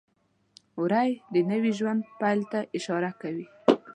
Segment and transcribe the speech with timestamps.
[0.81, 3.47] وری د نوي ژوند پیل ته اشاره کوي.